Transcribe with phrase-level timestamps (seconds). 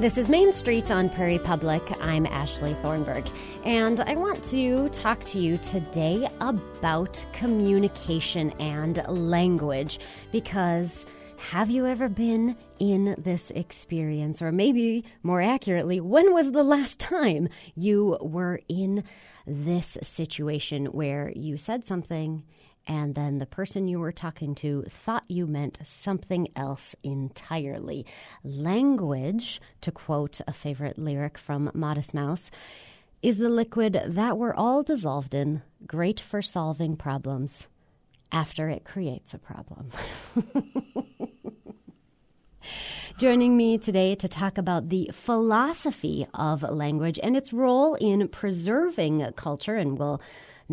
[0.00, 1.82] This is Main Street on Prairie Public.
[2.00, 3.28] I'm Ashley Thornberg,
[3.66, 10.00] and I want to talk to you today about communication and language
[10.32, 11.04] because
[11.36, 14.40] have you ever been in this experience?
[14.40, 19.04] Or maybe more accurately, when was the last time you were in
[19.46, 22.42] this situation where you said something
[22.90, 28.04] and then the person you were talking to thought you meant something else entirely?
[28.42, 32.50] Language, to quote a favorite lyric from Modest Mouse,
[33.22, 37.68] is the liquid that we're all dissolved in, great for solving problems
[38.32, 39.90] after it creates a problem.
[43.18, 49.30] Joining me today to talk about the philosophy of language and its role in preserving
[49.36, 50.20] culture, and we'll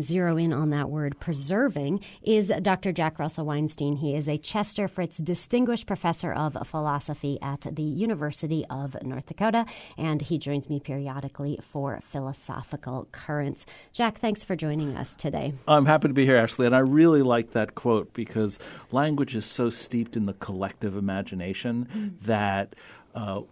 [0.02, 2.92] zero in on that word preserving is Dr.
[2.92, 3.96] Jack Russell Weinstein.
[3.96, 9.66] He is a Chester Fritz Distinguished Professor of Philosophy at the University of North Dakota,
[9.96, 13.66] and he joins me periodically for Philosophical Currents.
[13.92, 15.52] Jack, thanks for joining us today.
[15.66, 18.58] I'm happy to be here, Ashley, and I really like that quote because
[18.90, 22.20] language is so steeped in the collective imagination mm.
[22.24, 22.74] that
[23.14, 23.42] uh,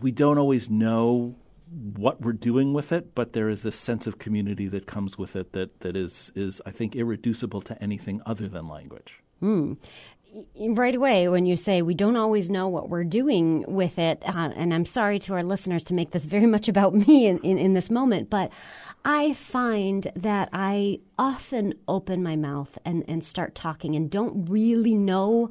[0.00, 1.34] we don't always know
[1.70, 5.36] what we're doing with it, but there is this sense of community that comes with
[5.36, 9.20] it that, that is, is, I think, irreducible to anything other than language.
[9.40, 9.76] Mm.
[10.60, 14.50] Right away, when you say we don't always know what we're doing with it, uh,
[14.54, 17.58] and I'm sorry to our listeners to make this very much about me in, in,
[17.58, 18.52] in this moment, but
[19.04, 24.94] I find that I often open my mouth and, and start talking and don't really
[24.94, 25.50] know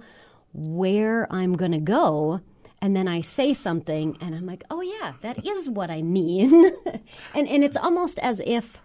[0.53, 2.41] where I'm going to go
[2.81, 6.71] and then I say something and I'm like, oh yeah, that is what I mean.
[7.35, 8.79] and and it's almost as if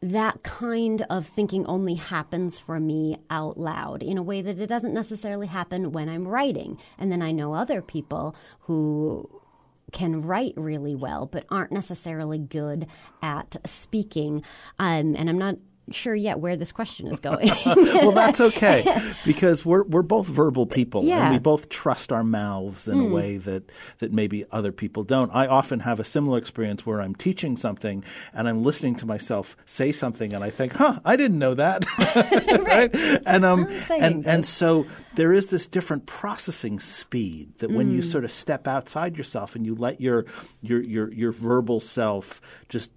[0.00, 4.68] that kind of thinking only happens for me out loud in a way that it
[4.68, 6.78] doesn't necessarily happen when I'm writing.
[6.98, 9.28] And then I know other people who
[9.90, 12.86] can write really well but aren't necessarily good
[13.22, 14.42] at speaking.
[14.78, 15.56] Um, and I'm not
[15.94, 17.50] sure yet where this question is going.
[17.66, 18.84] well, that's okay
[19.24, 21.24] because we're we're both verbal people yeah.
[21.24, 23.04] and we both trust our mouths in mm.
[23.04, 23.12] a hmm.
[23.12, 25.30] way that that maybe other people don't.
[25.34, 29.56] I often have a similar experience where I'm teaching something and I'm listening to myself
[29.66, 31.84] say something and I think, "Huh, I didn't know that."
[32.64, 32.94] right?
[33.26, 37.94] And um and and so there is this different processing speed that when mm.
[37.94, 38.08] you hmm.
[38.08, 40.26] sort of step outside yourself and you let your
[40.60, 42.90] your your your verbal self just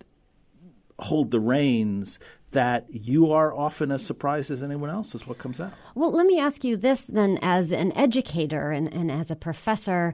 [1.00, 2.19] hold the reins
[2.51, 5.73] that you are often as surprised as anyone else as what comes out.
[5.95, 10.13] Well, let me ask you this then as an educator and, and as a professor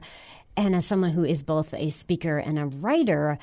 [0.56, 3.38] and as someone who is both a speaker and a writer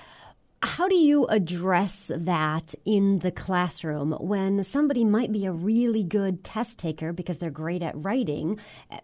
[0.66, 6.44] how do you address that in the classroom when somebody might be a really good
[6.44, 8.59] test taker because they're great at writing,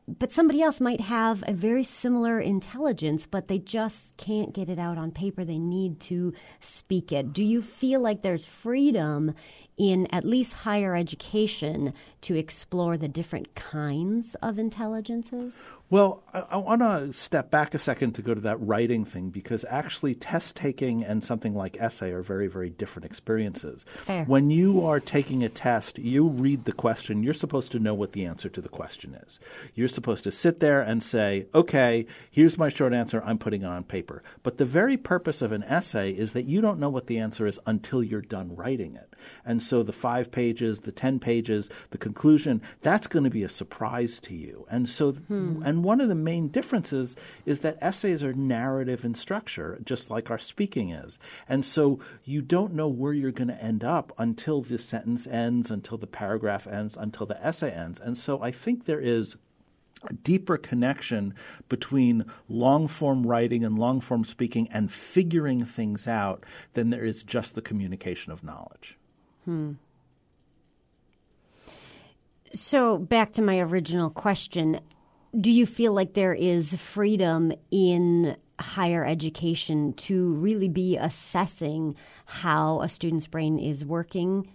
[0.07, 4.79] but somebody else might have a very similar intelligence, but they just can't get it
[4.79, 5.45] out on paper?
[5.45, 7.31] They need to speak it.
[7.31, 9.35] Do you feel like there's freedom
[9.81, 15.71] in at least higher education to explore the different kinds of intelligences?
[15.89, 19.29] Well, I, I want to step back a second to go to that writing thing
[19.29, 23.83] because actually test taking and something like essay are very, very different experiences.
[23.95, 24.23] Fair.
[24.25, 28.11] When you are taking a test, you read the question, you're supposed to know what
[28.11, 29.39] the answer to the question is.
[29.73, 33.65] You're supposed to sit there and say, okay, here's my short answer, I'm putting it
[33.65, 34.21] on paper.
[34.43, 37.47] But the very purpose of an essay is that you don't know what the answer
[37.47, 39.11] is until you're done writing it.
[39.45, 43.49] And so the five pages, the 10 pages, the conclusion, that's going to be a
[43.49, 44.65] surprise to you.
[44.69, 45.61] And so, hmm.
[45.63, 47.15] and one of the main differences
[47.45, 51.17] is that essays are narrative in structure, just like our speaking is.
[51.47, 55.71] And so you don't know where you're going to end up until the sentence ends,
[55.71, 57.99] until the paragraph ends, until the essay ends.
[57.99, 59.37] And so I think there is
[60.09, 61.33] a deeper connection
[61.69, 66.43] between long form writing and long form speaking and figuring things out
[66.73, 68.97] than there is just the communication of knowledge.
[69.45, 69.73] Hmm.
[72.53, 74.79] So, back to my original question
[75.39, 81.95] do you feel like there is freedom in higher education to really be assessing
[82.25, 84.47] how a student's brain is working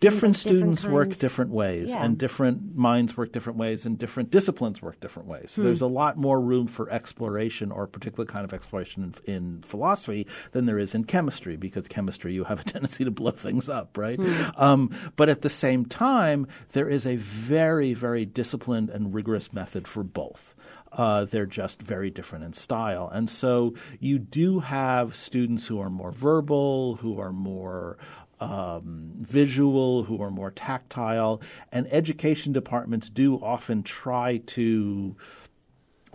[0.00, 2.04] different students different work different ways yeah.
[2.04, 5.66] and different minds work different ways and different disciplines work different ways so hmm.
[5.66, 9.62] there's a lot more room for exploration or a particular kind of exploration in, in,
[9.62, 13.68] philosophy than there is in chemistry because chemistry you have a tendency to blow things
[13.68, 14.50] up right hmm.
[14.56, 19.88] um, but at the same time there is a very very disciplined and rigorous method
[19.88, 20.54] for both
[20.92, 23.10] uh, they're just very different in style.
[23.12, 27.98] And so you do have students who are more verbal, who are more
[28.40, 31.40] um, visual, who are more tactile,
[31.72, 35.16] and education departments do often try to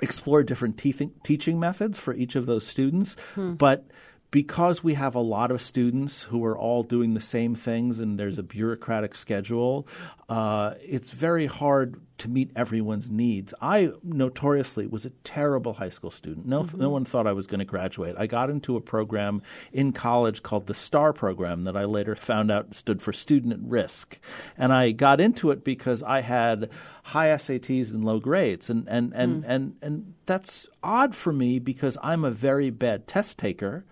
[0.01, 3.85] explore different te- teaching methods for each of those students, but
[4.31, 8.17] because we have a lot of students who are all doing the same things and
[8.19, 9.87] there's a bureaucratic schedule,
[10.27, 13.53] uh, it's very hard to meet everyone's needs.
[13.61, 16.45] I notoriously was a terrible high school student.
[16.45, 16.79] No, mm-hmm.
[16.79, 18.15] no one thought I was going to graduate.
[18.17, 19.41] I got into a program
[19.73, 23.59] in college called the STAR program that I later found out stood for Student at
[23.59, 24.19] Risk.
[24.57, 26.69] And I got into it because I had
[27.03, 28.69] high SATs and low grades.
[28.69, 29.45] And, and, and, mm.
[29.47, 33.83] and, and that's odd for me because I'm a very bad test taker.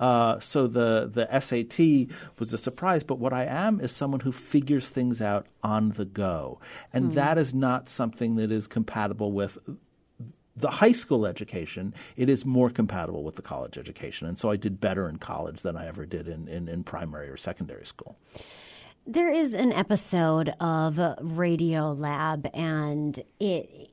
[0.00, 2.08] Uh, so the the SAT
[2.38, 6.06] was a surprise, but what I am is someone who figures things out on the
[6.06, 6.58] go,
[6.90, 9.58] and that is not something that is compatible with
[10.56, 11.94] the high school education.
[12.16, 15.60] It is more compatible with the college education, and so I did better in college
[15.60, 18.16] than I ever did in, in, in primary or secondary school.
[19.06, 23.89] There is an episode of Radiolab, and it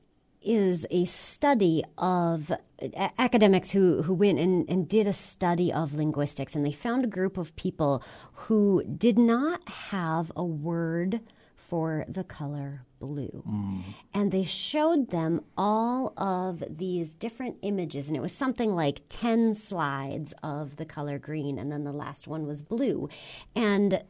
[0.48, 2.50] is a study of
[3.18, 7.08] academics who, who went and, and did a study of linguistics, and they found a
[7.08, 8.02] group of people
[8.32, 11.20] who did not have a word
[11.54, 13.44] for the color blue.
[13.46, 13.82] Mm.
[14.14, 19.54] And they showed them all of these different images, and it was something like 10
[19.54, 23.10] slides of the color green, and then the last one was blue.
[23.54, 24.02] And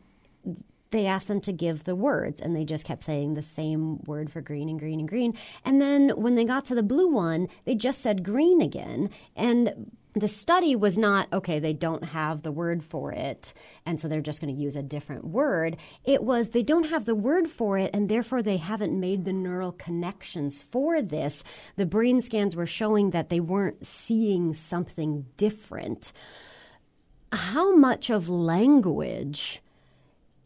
[0.91, 4.31] they asked them to give the words and they just kept saying the same word
[4.31, 5.35] for green and green and green.
[5.65, 9.11] And then when they got to the blue one they just said green again.
[9.37, 13.53] And the study was not okay they don't have the word for it
[13.87, 15.77] and so they're just going to use a different word.
[16.05, 19.33] It was they don't have the word for it and therefore they haven't made the
[19.33, 21.45] neural connections for this.
[21.77, 26.13] The brain scans were showing that they weren't seeing something different.
[27.31, 29.61] How much of language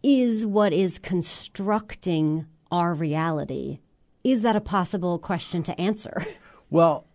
[0.03, 3.81] is what is constructing our reality?
[4.25, 6.27] Is that a possible question to answer?
[6.71, 7.07] Well,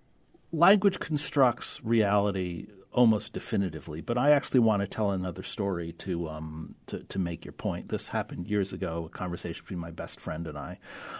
[0.51, 2.67] language constructs reality
[2.97, 7.45] almost definitively, but I actually want to tell another story to um, to, to make
[7.45, 7.89] your point.
[7.89, 10.79] This happened years ago, a conversation between my best friend and I.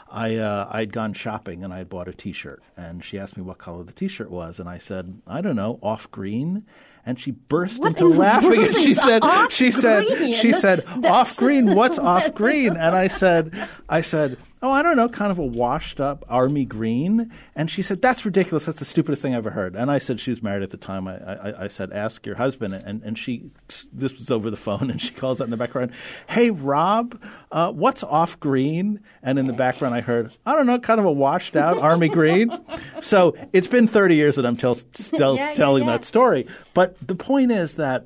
[0.09, 3.43] I uh, I'd gone shopping and I had bought a T-shirt, and she asked me
[3.43, 6.65] what color the T-shirt was, and I said, I don't know, off green.
[7.07, 10.03] And she burst What into in laughing, and she said, off "She said,
[10.35, 11.73] she said, off green.
[11.73, 13.53] What's off green?" And I said,
[13.87, 17.81] "I said, oh, I don't know, kind of a washed up army green." And she
[17.81, 18.65] said, "That's ridiculous.
[18.65, 20.77] That's the stupidest thing I ever heard." And I said, she was married at the
[20.77, 21.07] time.
[21.07, 23.51] I, I, I said, "Ask your husband." And and she,
[23.93, 25.91] this was over the phone, and she calls out in the background,
[26.29, 27.21] "Hey, Rob,
[27.51, 31.05] uh, what's off green?" And in the background, I heard, "I don't know, kind of
[31.05, 32.51] a washed out army green."
[33.01, 34.75] So it's been thirty years that I'm tell,
[35.13, 35.91] Yeah, yeah, telling yeah.
[35.91, 36.47] that story.
[36.73, 38.05] But the point is that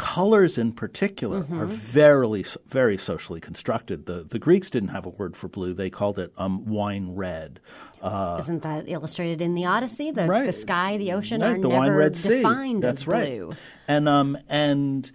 [0.00, 1.60] colors in particular Mm-hmm.
[1.60, 4.06] are very very socially constructed.
[4.06, 7.60] The the Greeks didn't have a word for blue; they called it um, wine red.
[8.02, 10.10] Uh, Isn't that illustrated in the Odyssey?
[10.10, 10.46] The, right.
[10.46, 12.36] the sky, the ocean right, are the never wine red sea.
[12.36, 13.28] defined That's as right.
[13.28, 13.52] blue.
[13.86, 15.10] And um and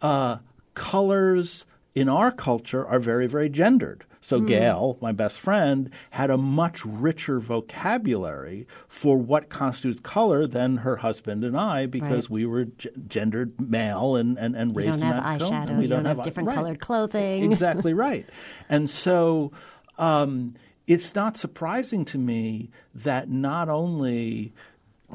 [0.00, 0.38] uh,
[0.74, 4.04] colors in our culture are very very gendered.
[4.30, 4.46] So Hmm.
[4.46, 10.96] Gail, my best friend, had a much richer vocabulary for what constitutes color than her
[10.98, 12.30] husband and I because Right.
[12.30, 15.76] we were g- gendered male and, and, and raised don't in have that eyeshadow.
[15.78, 16.54] we you don't, have, eye- different right.
[16.54, 17.42] colored clothing.
[17.50, 18.24] Exactly right.
[18.68, 19.50] And so
[19.98, 20.54] um,
[20.86, 24.52] it's not surprising to me that not only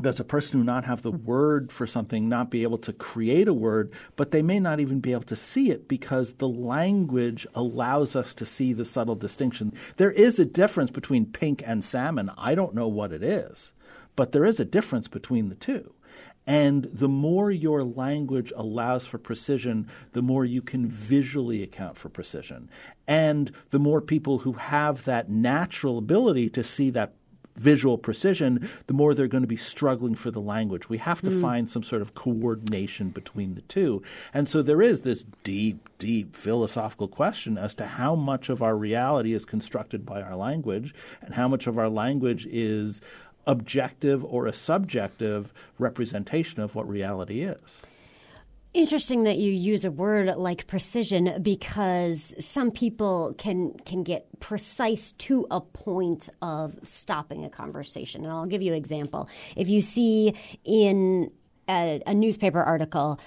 [0.01, 3.47] does a person who not have the word for something not be able to create
[3.47, 7.47] a word, but they may not even be able to see it because the language
[7.55, 9.73] allows us to see the subtle distinction.
[9.97, 12.31] There is a difference between pink and salmon.
[12.37, 13.71] I don't know what it is,
[14.15, 15.93] but there is a difference between the two.
[16.47, 22.09] And the more your language allows for precision, the more you can visually account for
[22.09, 22.69] precision.
[23.07, 27.13] And the more people who have that natural ability to see that
[27.55, 30.89] visual precision, the more they're going to be struggling for the language.
[30.89, 31.41] We have to mm.
[31.41, 34.01] find some sort of coordination between the two.
[34.33, 38.75] And so there is this deep, deep philosophical question as to how much of our
[38.75, 43.01] reality is constructed by our language and how much of our language is
[43.47, 47.77] objective or a subjective representation of what reality is.
[48.75, 55.13] Interesting that you use a word like precision because some people can can get precise
[55.13, 58.25] to a point of stopping a conversation.
[58.25, 59.29] And I'll give you an example.
[59.55, 61.31] If you see in
[61.69, 63.17] a, a newspaper article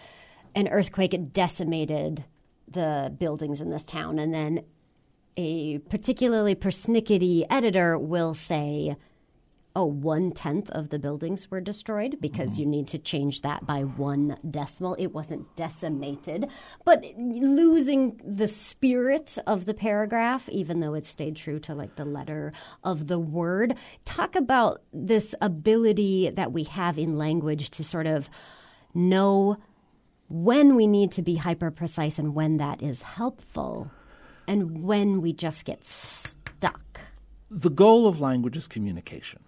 [0.55, 2.27] an earthquake decimated
[2.71, 4.65] the buildings in this town, and then
[5.39, 8.97] a particularly persnickety editor will say,
[9.77, 12.61] oh, one tenth of the buildings were destroyed because mm-hmm.
[12.61, 14.97] you need to change that by one decimal.
[14.99, 16.49] It wasn't decimated,
[16.85, 22.05] but losing the spirit of the paragraph, even though it stayed true to like the
[22.05, 23.75] letter of the word.
[24.05, 28.29] Talk about this ability that we have in language to sort of
[28.95, 29.59] know
[30.29, 33.91] when we need to be hyper precise and when that is helpful
[34.47, 37.01] and when we just get stuck.
[37.51, 39.41] The goal of language is communication.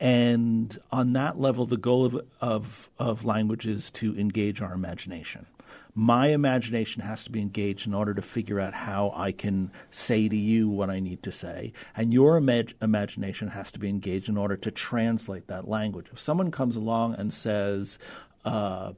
[0.00, 5.46] And on that level, the goal of, of, of language is to engage our imagination.
[5.94, 10.28] My imagination has to be engaged in order to figure out how I can say
[10.28, 11.74] to you what I need to say.
[11.94, 16.06] And your imag- imagination has to be engaged in order to translate that language.
[16.12, 17.98] If someone comes along and says,
[18.44, 18.92] uh,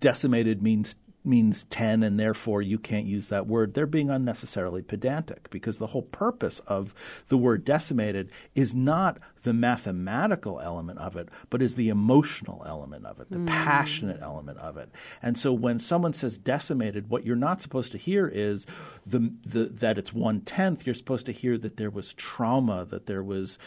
[0.00, 5.50] decimated means means 10 and therefore you can't use that word, they're being unnecessarily pedantic
[5.50, 6.94] because the whole purpose of
[7.28, 13.06] the word decimated is not the mathematical element of it, but is the emotional element
[13.06, 13.46] of it, the mm.
[13.46, 14.90] passionate element of it.
[15.22, 18.66] And so when someone says decimated, what you're not supposed to hear is
[19.04, 20.86] the, the, that it's one tenth.
[20.86, 23.58] You're supposed to hear that there was trauma, that there was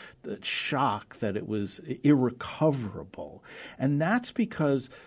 [0.41, 3.43] shock, that it was irrecoverable.
[3.77, 4.89] And that's because–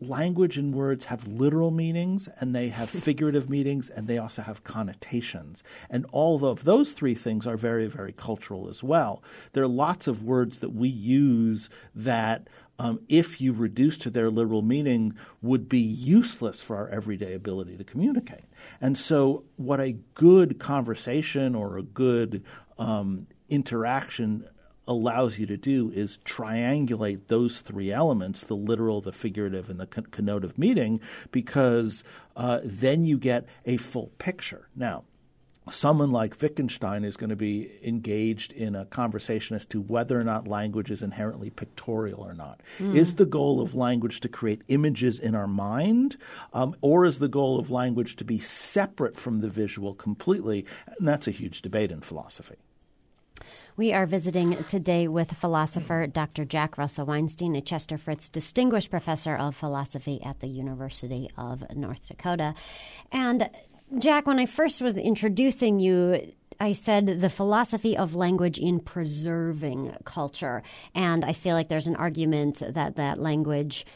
[0.00, 4.64] language and words have literal meanings and they have figurative meanings and they also have
[4.64, 5.62] connotations.
[5.90, 9.22] And all of those three things are very, very cultural as well.
[9.52, 12.48] There are lots of words that we use that,
[12.78, 17.76] um, if you reduce to their literal meaning, would be useless for our everyday ability
[17.76, 18.44] to communicate.
[18.80, 22.42] And so, what a good conversation or a good
[22.78, 24.48] um, interaction
[24.86, 29.86] allows you to do is triangulate those three elements the literal, the figurative, and the
[29.86, 32.04] connotative meaning because
[32.36, 34.68] uh, then you get a full picture.
[34.74, 35.04] Now,
[35.70, 40.24] someone like Wittgenstein is going to be engaged in a conversation as to whether or
[40.24, 42.60] not language is inherently pictorial or not.
[42.78, 42.96] Mm.
[42.96, 46.16] Is the goal of language to create images in our mind,
[46.52, 50.66] um, or is the goal of language to be separate from the visual completely?
[50.98, 52.56] And that's a huge debate in philosophy.
[53.74, 56.44] We are visiting today with philosopher Dr.
[56.44, 62.06] Jack Russell Weinstein, a Chester Fritz Distinguished Professor of Philosophy at the University of North
[62.06, 62.54] Dakota.
[63.10, 63.48] And
[63.98, 69.96] Jack, when I first was introducing you, I said the philosophy of language in preserving
[70.04, 70.62] culture.
[70.94, 73.86] And I feel like there's an argument that that language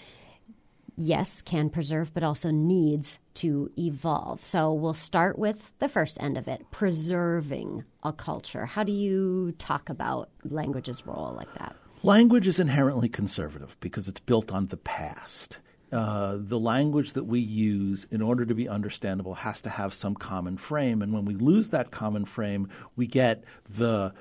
[0.97, 4.45] yes, can preserve, but also needs to evolve.
[4.45, 8.67] So we'll start with the first end of it preserving a culture.
[8.67, 11.77] How do you talk about language's role like that?
[12.03, 15.59] Language is inherently conservative because it's built on the past.
[15.93, 20.15] Uh, the language that we use in order to be understandable has to have some
[20.15, 21.01] common frame.
[21.01, 24.13] And when we lose that common frame, we get the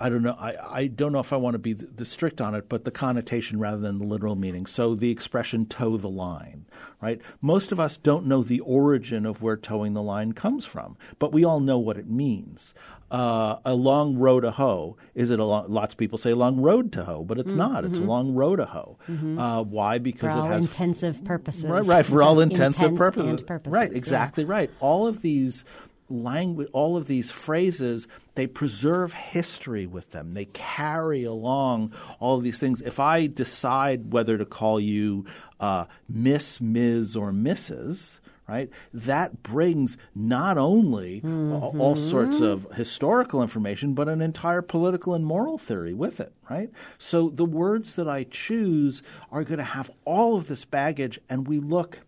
[0.00, 0.36] I don't know.
[0.38, 2.84] I, I don't know if I want to be the, the, strict on it, but
[2.84, 4.64] the connotation rather than the literal meaning.
[4.64, 6.64] So the expression toe the line,
[7.02, 7.20] right?
[7.42, 11.32] Most of us don't know the origin of where toeing the line comes from, but
[11.32, 12.72] we all know what it means.
[13.10, 16.60] Uh, a long row to hoe is it a long, lots of people say long
[16.60, 17.72] road to hoe, but it's mm-hmm.
[17.72, 17.84] not.
[17.84, 18.10] It's a mm-hmm.
[18.10, 18.98] long row to hoe.
[19.08, 19.38] Mm-hmm.
[19.38, 19.98] Uh, why?
[19.98, 21.64] Because for it has intensive purposes.
[21.64, 22.06] Right, right.
[22.06, 23.42] For all intensive purposes.
[23.42, 23.70] purposes.
[23.70, 24.50] Right, exactly yeah.
[24.50, 24.70] right.
[24.78, 25.64] All of these
[26.10, 30.34] language, all of these phrases, they preserve history with them.
[30.34, 32.82] They carry along all of these things.
[32.82, 35.24] If I decide whether to call you
[35.58, 38.68] uh, Miss, Ms., or Mrs., right?
[38.92, 41.80] That brings not only mm-hmm.
[41.80, 46.68] all sorts of historical information, but an entire political and moral theory with it, right?
[46.98, 51.46] So the words that I choose are going to have all of this baggage, and
[51.46, 52.00] we look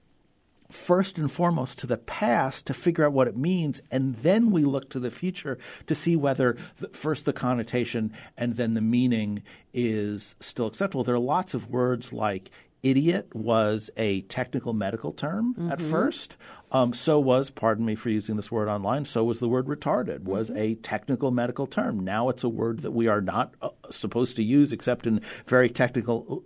[0.73, 4.65] first and foremost to the past to figure out what it means, and then we
[4.65, 9.43] look to the future to see whether the, first the connotation and then the meaning
[9.73, 11.05] is still acceptable.
[11.05, 12.51] There are lots of words like
[12.83, 15.73] idiot was a technical medical term mm-hmm.
[15.73, 16.37] at first.
[16.73, 20.25] Um, so was, pardon me for using this word online, so was the word retarded,
[20.25, 20.59] was mm-hmm.
[20.59, 22.01] a technical medical term.
[22.01, 25.69] Now it's a word that we are not uh, supposed to use except in very
[25.69, 26.43] technical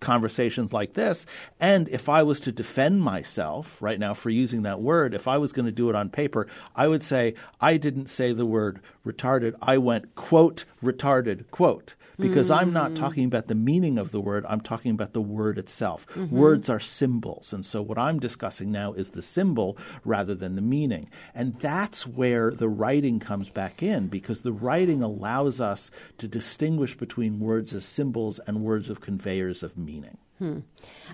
[0.00, 1.26] conversations like this.
[1.60, 5.38] And if I was to defend myself right now for using that word, if I
[5.38, 8.80] was going to do it on paper, I would say I didn't say the word
[9.06, 9.54] retarded.
[9.60, 12.60] I went, quote, retarded, quote because mm-hmm.
[12.60, 12.96] I'm not mm.
[12.96, 16.06] talking about the meaning of the word, I'm talking about the word itself.
[16.08, 16.36] Mm-hmm.
[16.36, 17.52] Words are symbols.
[17.52, 21.08] And so what I'm discussing now is the symbol rather than the meaning.
[21.34, 26.96] And that's where the writing comes back in because the writing allows us to distinguish
[26.96, 30.18] between words as symbols and words of conveyors of meaning.
[30.38, 30.60] Hmm.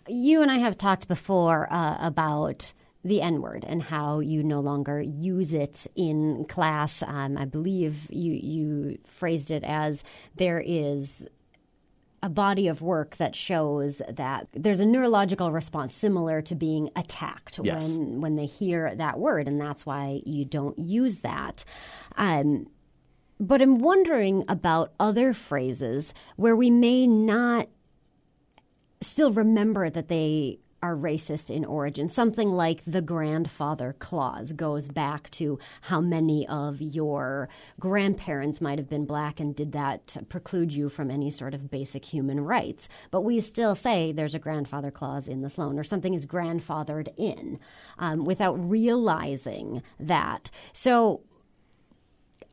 [0.06, 2.72] You and I have talked before uh, about
[3.04, 7.02] the N word and how you no longer use it in class.
[7.02, 10.02] Um, I believe you you phrased it as
[10.36, 11.26] there is
[12.22, 17.60] a body of work that shows that there's a neurological response similar to being attacked
[17.62, 17.84] Yes.
[17.86, 21.64] when when they hear that word, and that's why you don't use that.
[22.16, 22.66] Um,
[23.38, 27.68] but I'm wondering about other phrases where we may not
[29.02, 32.10] still remember that they are racist in origin.
[32.10, 37.48] Something like the grandfather clause goes back to how many of your
[37.80, 42.04] grandparents might have been black and did that preclude you from any sort of basic
[42.04, 42.86] human rights.
[43.10, 47.08] But we still say there's a grandfather clause in this loan or something is grandfathered
[47.16, 47.58] in
[47.98, 50.50] um, without realizing that.
[50.74, 51.22] So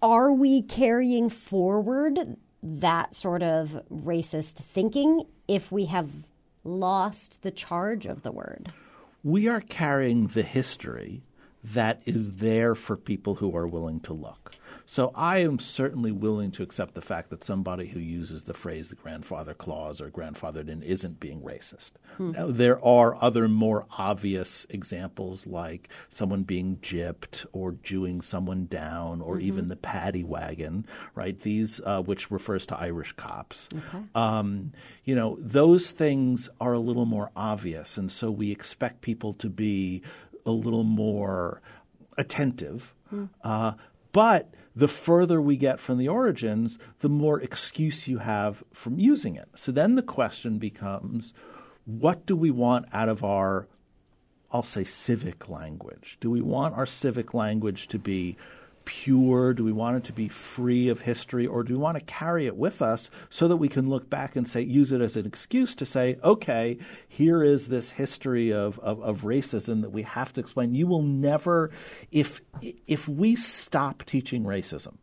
[0.02, 6.08] are we carrying forward that sort of racist thinking if we have
[6.64, 8.72] lost the charge of the word?
[9.24, 11.24] We are carrying the history
[11.64, 14.56] that is there for people who are willing to look.
[14.92, 18.90] So I am certainly willing to accept the fact that somebody who uses the phrase
[18.90, 21.92] the grandfather clause or grandfathered in isn't being racist.
[22.34, 29.22] Now, there are other more obvious examples like someone being gypped or Jewing someone down
[29.22, 31.40] or even the paddy wagon, right?
[31.40, 33.70] These, uh, which refers to Irish cops.
[34.14, 34.74] Um,
[35.06, 37.96] you know, those things are a little more obvious.
[37.98, 40.02] And so we expect people to be
[40.46, 41.62] a little more
[42.18, 42.94] attentive.
[43.42, 43.76] Uh,
[44.12, 49.36] but the further we get from the origins, the more excuse you have from using
[49.36, 49.50] it.
[49.56, 51.34] So then the question becomes
[51.86, 53.68] what do we want out of our,
[54.52, 56.18] I'll say, civic language?
[56.22, 58.38] Do we want our civic language to be
[58.86, 59.54] pure?
[59.54, 61.48] Do we want it to be free of history?
[61.48, 64.36] Or do we want to carry it with us so that we can look back
[64.36, 68.80] and say, use it as an excuse to say, okay, here is this history of,
[68.80, 70.74] of, of racism that we have to explain.
[70.76, 71.72] You will never,
[72.12, 72.42] if,
[72.88, 74.96] if we stop teaching racism,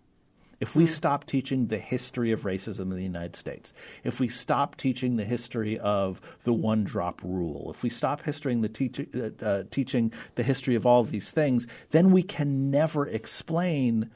[0.60, 3.72] if we stop teaching the history of racism in the United States,
[4.02, 8.54] if we stop teaching the history of the one drop rule, if we stop history
[8.56, 13.06] the uh, uh, teaching the history of all of these things, then we can never
[13.06, 14.10] explain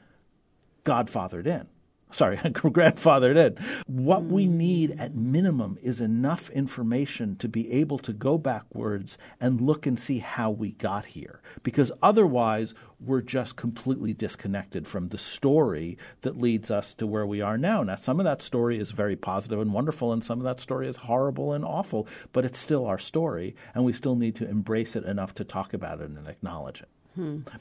[0.83, 1.67] Godfathered in.
[2.13, 3.83] Sorry, grandfathered in.
[3.87, 4.57] What we hmm.
[4.57, 9.99] need at minimum is enough information to be able to go backwards and look and
[9.99, 11.41] see how we got here.
[11.63, 17.41] Because otherwise, we're just completely disconnected from the story that leads us to where we
[17.41, 17.81] are now.
[17.81, 20.87] Now, some of that story is very positive and wonderful, and some of that story
[20.87, 24.95] is horrible and awful, but it's still our story, and we still need to embrace
[24.95, 26.89] it enough to talk about it and acknowledge it.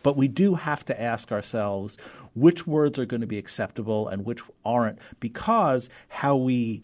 [0.02, 1.96] But we do have to ask ourselves
[2.34, 6.82] which words are going to be acceptable and which aren't, because how we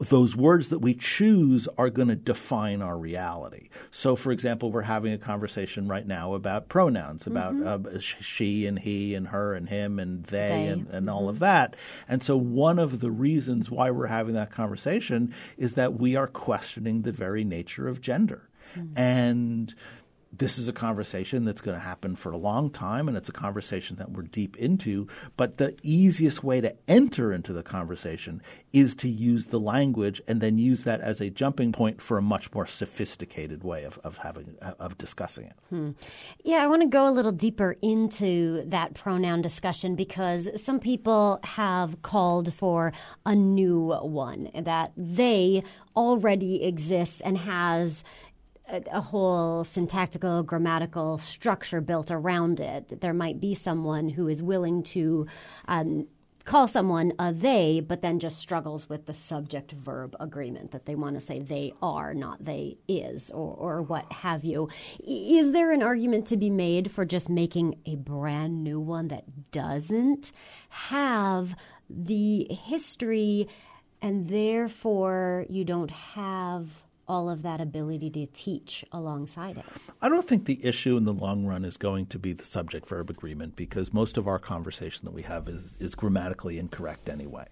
[0.00, 3.68] those words that we choose are going to define our reality.
[3.90, 7.96] So, for example, we're having a conversation right now about pronouns, about mm-hmm.
[7.96, 10.66] uh, she and he and her and him and they, They.
[10.66, 11.28] and, and all mm-hmm.
[11.30, 11.76] of that.
[12.08, 16.26] And so, one of the reasons why we're having that conversation is that we are
[16.26, 18.48] questioning the very nature of gender.
[18.76, 18.92] Mm.
[18.96, 19.74] And
[20.32, 23.32] this is a conversation that's going to happen for a long time, and it's a
[23.32, 25.06] conversation that we're deep into.
[25.36, 30.40] But the easiest way to enter into the conversation is to use the language and
[30.40, 34.18] then use that as a jumping point for a much more sophisticated way of, of
[34.18, 35.54] having of discussing it.
[35.70, 35.90] Hmm.
[36.44, 41.40] Yeah, I want to go a little deeper into that pronoun discussion because some people
[41.42, 42.92] have called for
[43.24, 45.62] a new one that they
[45.96, 48.04] already exists and has
[48.68, 53.00] a, whole syntactical, grammatical structure built around it.
[53.00, 55.26] There might be someone who is willing to.
[55.66, 56.06] Um,
[56.44, 60.94] call someone a they, but then just struggles with the subject verb agreement that they
[60.94, 64.66] want to say they are, not they is, or, or what have you.
[65.06, 69.50] Is there an argument to be made for just making a brand new one that
[69.52, 70.32] doesn't
[70.70, 71.54] have
[71.90, 73.46] the history
[74.00, 76.66] and therefore you don't have
[77.08, 79.64] all of that ability to teach alongside it?
[80.02, 82.86] I don't think the issue in the long run is going to be the subject
[82.86, 87.46] verb agreement because most of our conversation that we have is, is grammatically incorrect anyway.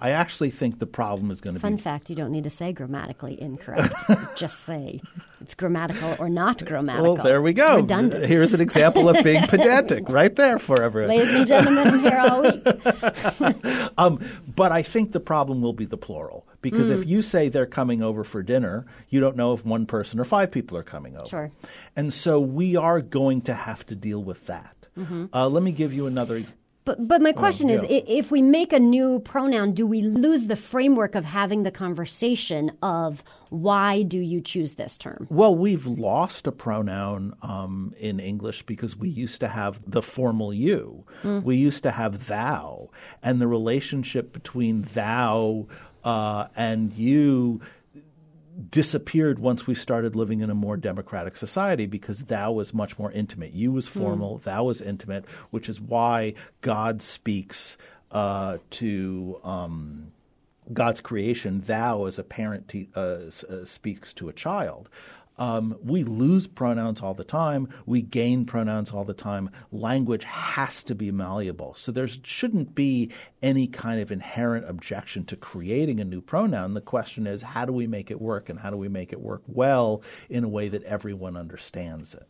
[0.00, 2.44] I actually think the problem is going to Fun be Fun fact, you don't need
[2.44, 3.94] to say grammatically incorrect.
[4.36, 5.00] just say
[5.40, 7.14] it's grammatical or not grammatical.
[7.14, 7.76] Well, there we It's go.
[7.76, 8.26] redundant.
[8.26, 11.16] Here's an example of being pedantic right there for everyone.
[11.16, 13.64] Ladies and gentlemen, I'm here all week.
[13.98, 14.20] Um,
[14.54, 16.94] but I think the problem will be the plural because Mm.
[16.98, 20.24] if you say they're coming over for dinner, you don't know if one person or
[20.24, 21.26] five people are coming over.
[21.26, 21.50] Sure.
[21.96, 24.74] And so we are going to have to deal with that.
[24.98, 25.26] Mm-hmm.
[25.32, 26.38] Uh, let me give you another.
[26.38, 27.98] Ex- But, but my question is Oh, yeah.
[27.98, 31.70] i if we make a new pronoun, do we lose the framework of having the
[31.70, 35.26] conversation of why do you choose this term?
[35.30, 40.52] Well, we've lost a pronoun um, in English because we used to have the formal
[40.52, 41.04] you.
[41.22, 42.88] We used to have thou,
[43.22, 45.66] and the relationship between thou
[46.04, 47.60] uh, and you
[48.70, 53.12] disappeared once we started living in a more democratic society because thou was much more
[53.12, 53.52] intimate.
[53.52, 57.76] You was formal, thou was intimate, which is why God speaks
[58.10, 59.40] uh, to.
[59.44, 60.12] Um,
[60.70, 64.90] God's creation, thou as a parent te- uh, s- uh, speaks to a child.
[65.38, 67.68] Um, we lose pronouns all the time.
[67.86, 69.50] We gain pronouns all the time.
[69.70, 71.74] Language has to be malleable.
[71.74, 76.74] So there shouldn't be any kind of inherent objection to creating a new pronoun.
[76.74, 79.20] The question is, how do we make it work and how do we make it
[79.20, 82.26] work well in a way that everyone understands it?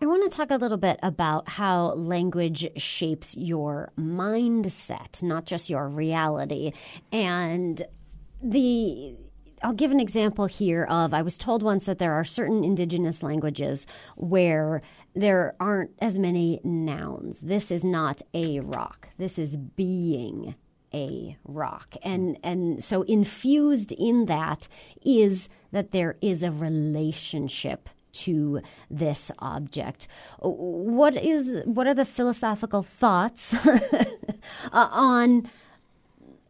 [0.00, 5.70] I want to talk a little bit about how language shapes your mindset, not just
[5.70, 6.72] your reality.
[7.12, 7.80] And
[8.42, 9.14] the
[9.62, 13.22] I'll give an example here of I was told once that there are certain indigenous
[13.22, 14.82] languages where
[15.14, 17.40] there aren't as many nouns.
[17.40, 19.08] This is not a rock.
[19.18, 20.54] This is being
[20.94, 21.94] a rock.
[22.02, 24.68] And and so infused in that
[25.04, 30.06] is that there is a relationship to this object.
[30.40, 33.54] What is what are the philosophical thoughts
[34.72, 35.50] on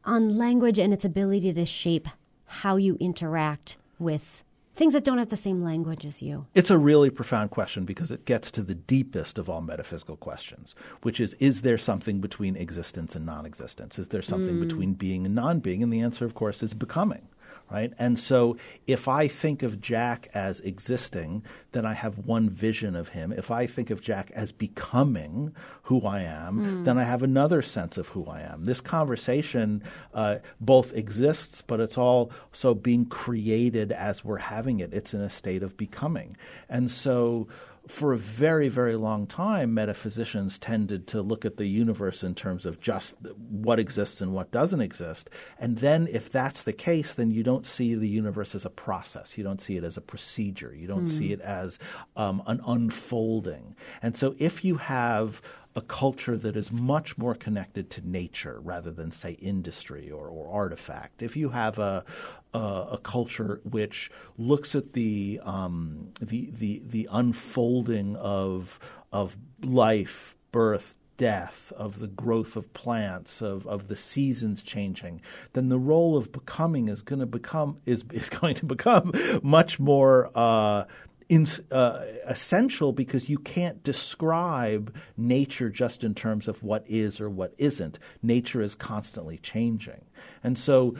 [0.04, 2.08] on language and its ability to shape
[2.52, 4.42] how you interact with
[4.74, 6.46] things that don't have the same language as you?
[6.54, 10.74] It's a really profound question because it gets to the deepest of all metaphysical questions,
[11.02, 13.98] which is is there something between existence and non existence?
[13.98, 14.68] Is there something mm.
[14.68, 15.82] between being and non being?
[15.82, 17.28] And the answer, of course, is becoming.
[17.72, 17.92] Right?
[17.98, 18.56] And so
[18.86, 23.32] if I think of Jack as existing, then I have one vision of him.
[23.32, 25.54] If I think of Jack as becoming
[25.84, 28.64] who I am, then I have another sense of who I am.
[28.64, 29.82] This conversation
[30.12, 34.92] uh, both exists, but it's also being created as we're having it.
[34.92, 36.36] It's in a state of becoming.
[36.68, 37.48] And so
[37.86, 42.64] for a very, very long time, metaphysicians tended to look at the universe in terms
[42.64, 45.28] of just what exists and what doesn't exist.
[45.58, 49.36] And then, if that's the case, then you don't see the universe as a process.
[49.36, 50.74] You don't see it as a procedure.
[50.74, 51.78] You don't see it as
[52.16, 53.74] um, an unfolding.
[54.00, 55.42] And so, if you have
[55.74, 60.52] a culture that is much more connected to nature rather than, say, industry or, or
[60.52, 61.22] artifact.
[61.22, 62.04] If you have a,
[62.54, 68.78] a, a culture which looks at the, um, the, the, the unfolding of,
[69.12, 75.20] of life, birth, death, of the growth of plants, of, of the seasons changing,
[75.52, 79.12] then the role of becoming is going to become is, is going to become
[79.42, 80.84] much more uh,
[81.28, 87.30] in, uh, essential because you can't describe nature just in terms of what is or
[87.30, 87.98] what isn't.
[88.22, 90.04] Nature is constantly changing.
[90.42, 90.94] And so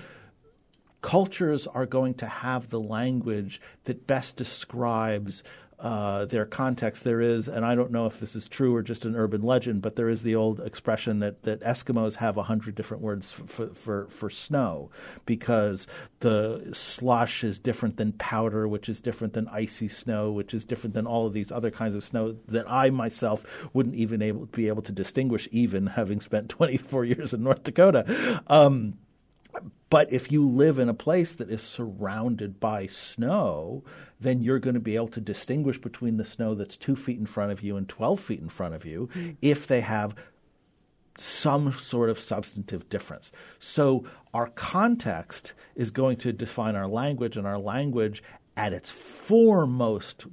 [1.02, 5.42] cultures are going to have the language that best describes
[5.82, 7.02] uh, their context.
[7.02, 9.82] There is, and I don't know if this is true or just an urban legend,
[9.82, 13.74] but there is the old expression that, that Eskimos have a hundred different words for,
[13.74, 14.90] for, for snow
[15.26, 15.88] because
[16.20, 20.94] the slush is different than powder, which is different than icy snow, which is different
[20.94, 24.68] than all of these other kinds of snow that I myself wouldn't even able, be
[24.68, 28.40] able to distinguish, even having spent 24 years in North Dakota.
[28.46, 28.98] Um,
[29.90, 33.84] but if you live in a place that is surrounded by snow,
[34.18, 37.26] then you're going to be able to distinguish between the snow that's two feet in
[37.26, 39.32] front of you and 12 feet in front of you mm-hmm.
[39.42, 40.14] if they have
[41.18, 43.32] some sort of substantive difference.
[43.58, 48.22] So our context is going to define our language, and our language
[48.56, 50.26] at its foremost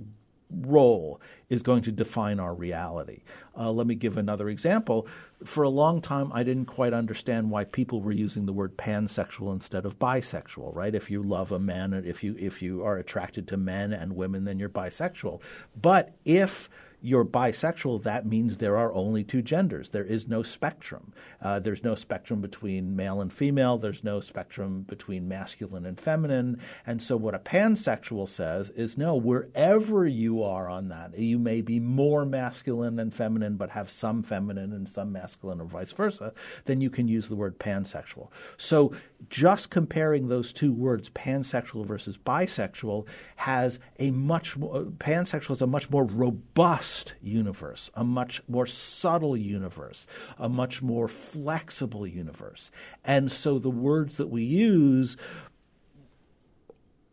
[0.49, 3.21] role is going to define our reality.
[3.57, 5.07] Uh, let me give another example.
[5.43, 9.53] For a long time, I didn't quite understand why people were using the word pansexual
[9.53, 10.75] instead of bisexual.
[10.75, 10.95] Right?
[10.95, 14.45] If you love a man, if you if you are attracted to men and women,
[14.45, 15.41] then you're bisexual.
[15.79, 16.69] But if
[17.01, 19.89] you're bisexual, that means there are only two genders.
[19.89, 21.13] There is no spectrum.
[21.41, 23.77] Uh, there's no spectrum between male and female.
[23.77, 26.61] There's no spectrum between masculine and feminine.
[26.85, 31.61] And so, what a pansexual says is no, wherever you are on that, you may
[31.61, 36.33] be more masculine than feminine, but have some feminine and some masculine, or vice versa,
[36.65, 38.29] then you can use the word pansexual.
[38.57, 38.93] So,
[39.29, 45.67] just comparing those two words, pansexual versus bisexual, has a much more, pansexual is a
[45.67, 52.71] much more robust universe, a much more subtle universe, a much more flexible universe.
[53.03, 55.17] And so the words that we use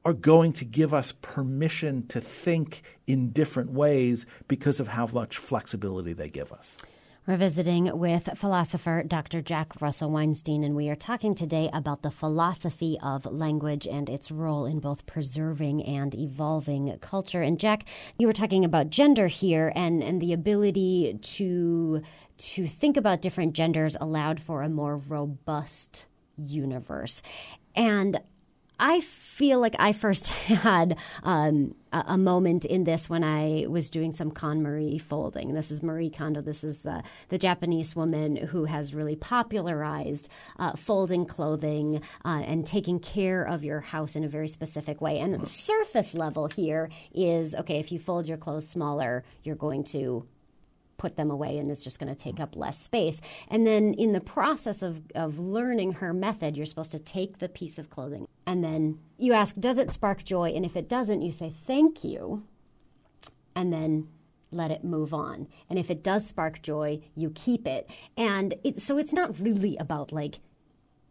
[0.04, 5.36] are going to give us permission to think in different ways because of how much
[5.36, 6.76] flexibility they give us.
[7.26, 9.42] We're visiting with philosopher Dr.
[9.42, 14.30] Jack Russell Weinstein, and we are talking today about the philosophy of language and its
[14.30, 17.42] role in both preserving and evolving culture.
[17.42, 22.00] And Jack, you were talking about gender here and, and the ability to
[22.38, 26.04] to think about different genders allowed for a more robust
[26.36, 27.22] universe.
[27.74, 28.20] And
[28.78, 34.12] I feel like I first had um, a, moment in this when I was doing
[34.12, 35.54] some KonMari folding.
[35.54, 36.42] This is Marie Kondo.
[36.42, 42.66] This is the, the Japanese woman who has really popularized uh, folding clothing uh, and
[42.66, 45.18] taking care of your house in a very specific way.
[45.18, 50.26] And surface level here is okay, if you fold your clothes smaller, you're going to
[50.98, 53.20] put them away and it's just going to take up less space.
[53.48, 57.48] And then in the process of, of learning her method, you're supposed to take the
[57.48, 60.50] piece of clothing and then you ask, Does it spark joy?
[60.50, 62.44] And if it doesn't, you say, Thank you.
[63.54, 64.08] And then
[64.52, 65.48] let it move on.
[65.68, 67.90] And if it does spark joy, you keep it.
[68.16, 70.40] And it, so it's not really about like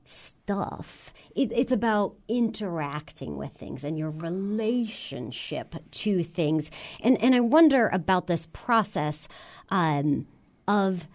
[0.06, 1.14] stuff.
[1.36, 6.72] It, it's about interacting with things and your relationship to things.
[7.02, 9.28] And and I wonder about this process
[9.70, 10.28] um,
[10.68, 11.08] of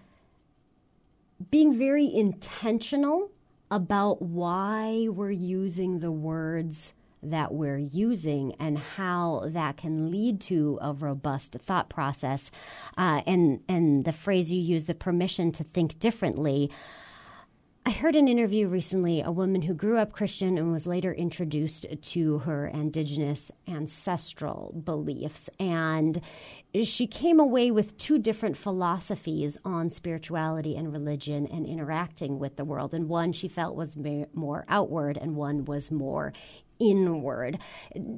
[1.50, 3.30] being very intentional
[3.70, 10.78] about why we're using the words that we're using and how that can lead to
[10.80, 12.50] a robust thought process.
[12.96, 16.70] Uh, and and the phrase you use, the permission to think differently.
[17.86, 21.86] I heard an interview recently, a woman who grew up Christian and was later introduced
[22.02, 25.48] to her indigenous ancestral beliefs.
[25.58, 26.20] And
[26.84, 32.66] she came away with two different philosophies on spirituality and religion and interacting with the
[32.66, 32.92] world.
[32.92, 33.96] And one she felt was
[34.34, 36.34] more outward, and one was more
[36.78, 37.58] inward.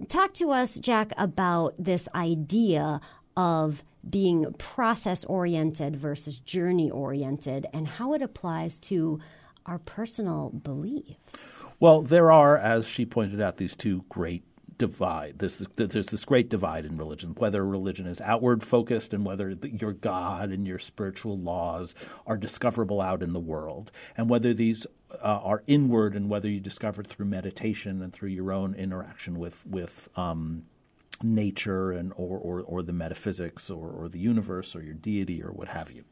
[0.09, 3.01] Talk to us, Jack, about this idea
[3.37, 9.21] of being process oriented versus journey oriented and how it applies to
[9.67, 11.63] our personal beliefs.
[11.79, 14.45] Well, there are, as she pointed out, these two great
[14.79, 15.39] divide.
[15.39, 19.93] There's, there's this great divide in religion, whether religion is outward focused and whether your
[19.93, 21.95] God and your spiritual laws
[22.27, 26.59] are discoverable out in the world, and whether these uh, are inward and whether you
[26.59, 30.65] discover it through meditation and through your own interaction with with um,
[31.23, 35.53] nature and or, or, or the metaphysics or, or the universe or your deity or
[35.53, 36.05] what have you.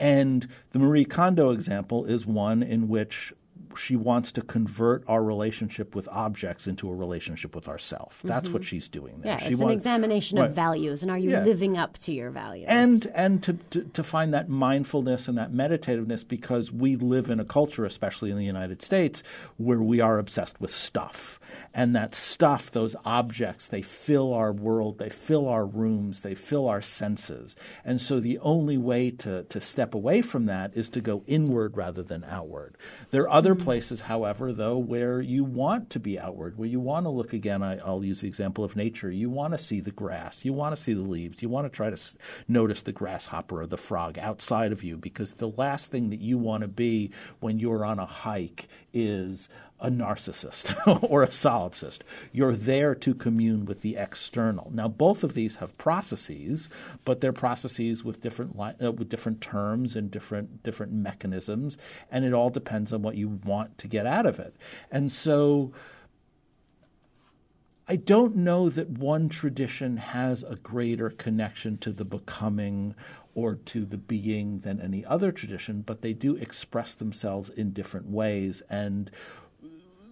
[0.00, 3.32] And the Marie Kondo example is one in which
[3.76, 8.20] she wants to convert our relationship with objects into a relationship with ourself.
[8.24, 8.54] That's mm-hmm.
[8.54, 9.32] what she's doing there.
[9.32, 10.48] Yeah, she it's an examination right.
[10.48, 11.44] of values, and are you yeah.
[11.44, 12.66] living up to your values?
[12.68, 17.40] And and to, to, to find that mindfulness and that meditativeness because we live in
[17.40, 19.22] a culture, especially in the United States,
[19.56, 21.40] where we are obsessed with stuff,
[21.72, 26.68] and that stuff, those objects, they fill our world, they fill our rooms, they fill
[26.68, 31.00] our senses, and so the only way to to step away from that is to
[31.00, 32.76] go inward rather than outward.
[33.10, 33.70] There are other Mm-hmm.
[33.70, 37.62] places, however, though, where you want to be outward, where you want to look again.
[37.62, 39.10] I, will use the example of nature.
[39.10, 41.74] You want to see the grass, you want to see the leaves, you want to
[41.74, 45.90] try to s- notice the grasshopper or the frog outside of you because the last
[45.90, 49.48] thing that you want to be when you're on a hike is
[49.80, 50.74] a narcissist
[51.10, 52.00] or a solipsist.
[52.32, 54.70] You're there to commune with the external.
[54.72, 56.68] Now, both of these have processes,
[57.04, 61.76] but they're processes with different li- uh, with different terms and different different mechanisms,
[62.10, 64.56] and it all depends on what you want to get out of it.
[64.90, 65.72] And so.
[67.86, 72.94] I don't know that one tradition has a greater connection to the becoming
[73.34, 78.08] or to the being than any other tradition, but they do express themselves in different
[78.08, 78.62] ways.
[78.70, 79.10] And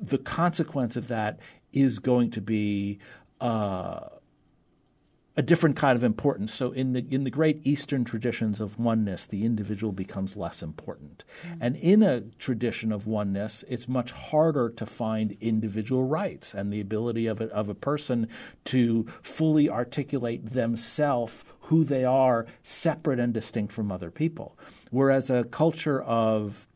[0.00, 1.38] the consequence of that
[1.72, 2.98] is going to be
[3.40, 4.00] uh,
[5.36, 6.52] a different kind of importance.
[6.52, 11.24] So in the in the great Eastern traditions of oneness, the individual becomes less important,
[11.42, 11.58] mm-hmm.
[11.60, 16.80] and in a tradition of oneness, it's much harder to find individual rights and the
[16.80, 18.28] ability of a, of a person
[18.64, 24.58] to fully articulate themselves who they are, separate and distinct from other people.
[24.90, 26.66] Whereas a culture of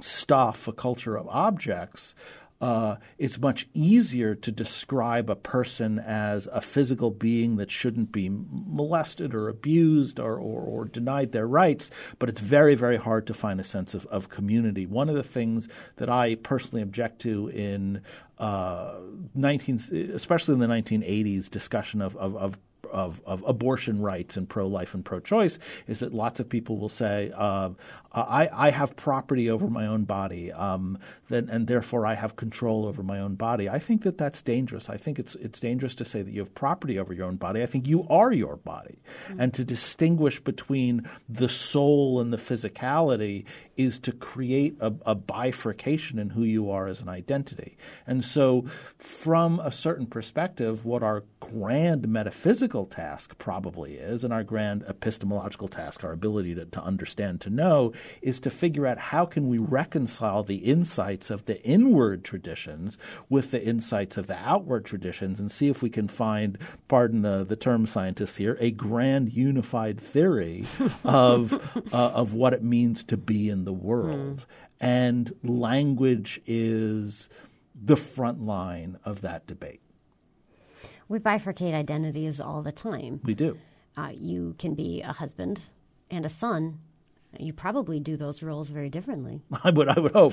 [0.00, 2.14] stuff, a culture of objects,
[2.62, 8.30] uh, it's much easier to describe a person as a physical being that shouldn't be
[8.30, 11.90] molested or abused or, or, or, denied their rights,
[12.20, 14.86] but it's very, very hard to find a sense of, of community.
[14.86, 18.00] One of the things that I personally object to in
[18.38, 18.94] uh,
[19.34, 22.58] 19, especially in the 1980s discussion of, of, of
[22.90, 26.78] of, of abortion rights and pro life and pro choice is that lots of people
[26.78, 27.70] will say, uh,
[28.14, 32.84] I, I have property over my own body, um, then, and therefore I have control
[32.84, 33.68] over my own body.
[33.68, 34.90] I think that that's dangerous.
[34.90, 37.62] I think it's, it's dangerous to say that you have property over your own body.
[37.62, 39.00] I think you are your body.
[39.28, 39.40] Mm-hmm.
[39.40, 46.18] And to distinguish between the soul and the physicality is to create a, a bifurcation
[46.18, 47.76] in who you are as an identity.
[48.06, 48.66] And so,
[48.98, 55.68] from a certain perspective, what our grand metaphysical task probably is, and our grand epistemological
[55.68, 59.58] task, our ability to, to understand, to know, is to figure out how can we
[59.58, 62.96] reconcile the insights of the inward traditions
[63.28, 67.44] with the insights of the outward traditions and see if we can find, pardon uh,
[67.44, 70.64] the term scientists here, a grand unified theory
[71.04, 71.52] of,
[71.92, 74.38] uh, of what it means to be in the world.
[74.38, 74.44] Mm.
[74.80, 77.28] And language is
[77.74, 79.81] the front line of that debate.
[81.12, 83.20] We bifurcate identities all the time.
[83.22, 83.58] We do.
[83.98, 85.68] Uh, you can be a husband
[86.10, 86.78] and a son.
[87.38, 89.42] You probably do those roles very differently.
[89.62, 90.32] I would, I would hope.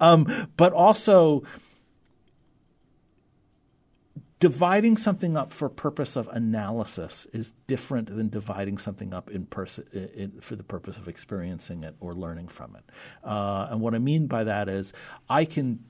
[0.00, 1.44] um, but also,
[4.40, 9.84] dividing something up for purpose of analysis is different than dividing something up in person
[10.40, 12.82] for the purpose of experiencing it or learning from it.
[13.22, 14.92] Uh, and what I mean by that is,
[15.28, 15.84] I can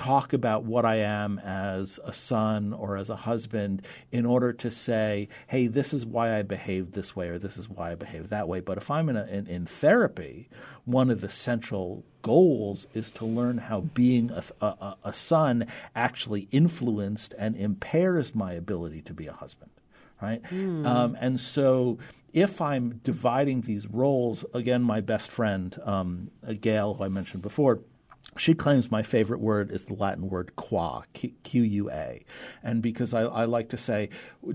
[0.00, 4.70] talk about what I am as a son or as a husband in order to
[4.70, 8.30] say, hey, this is why I behaved this way or this is why I behaved
[8.30, 8.60] that way.
[8.60, 10.48] But if I'm in, a, in, in therapy,
[10.86, 16.48] one of the central goals is to learn how being a, a, a son actually
[16.50, 19.70] influenced and impairs my ability to be a husband
[20.22, 20.42] right?
[20.42, 20.86] Mm.
[20.86, 21.96] Um, and so
[22.34, 27.80] if I'm dividing these roles, again, my best friend, um, Gail, who I mentioned before,
[28.36, 32.24] she claims my favorite word is the Latin word qua, Q U A.
[32.62, 34.08] And because I, I, like to say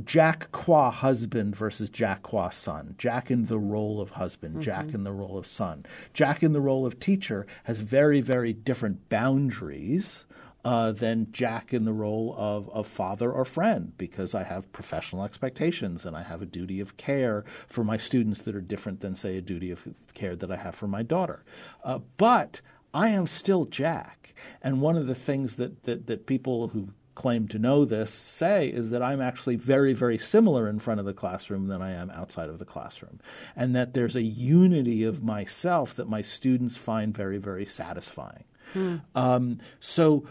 [0.04, 4.64] Jack qua husband versus Jack qua son, Jack in the role of husband, mm-hmm.
[4.64, 5.86] Jack in the role of son.
[6.14, 10.24] Jack in the role of teacher has very, very different boundaries.
[10.64, 15.24] Uh, than Jack in the role of, of father or friend because I have professional
[15.24, 19.14] expectations and I have a duty of care for my students that are different than,
[19.14, 21.44] say, a duty of care that I have for my daughter.
[21.84, 22.62] Uh, but
[22.96, 24.34] I am still Jack.
[24.62, 28.68] And one of the things that, that, that people who claim to know this say
[28.68, 32.10] is that I'm actually very, very similar in front of the classroom than I am
[32.10, 33.20] outside of the classroom.
[33.56, 38.46] And that there's a unity of myself that my students find very, very satisfying.
[38.74, 38.96] Hmm.
[39.14, 40.26] Um, so,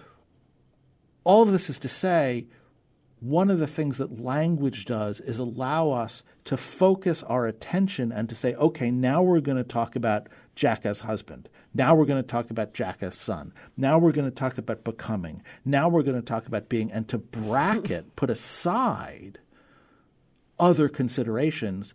[1.23, 2.47] all of this is to say,
[3.21, 8.29] one of the things that language does is allow us to focus our attention and
[8.29, 11.49] to say, okay, now we're going to talk about Jack as husband.
[11.75, 13.53] Now we're going to talk about Jack as son.
[13.77, 15.43] Now we're going to talk about becoming.
[15.65, 19.41] Now we're going to talk about being, and to bracket, put aside
[20.59, 21.93] other considerations.